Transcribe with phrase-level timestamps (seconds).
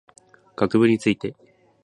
[0.55, 1.35] 学部について